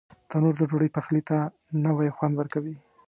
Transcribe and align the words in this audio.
تنور 0.29 0.53
د 0.57 0.61
ډوډۍ 0.69 0.89
پخلي 0.97 1.21
ته 1.29 1.37
نوی 1.85 2.09
خوند 2.15 2.33
ورکوي 2.37 2.75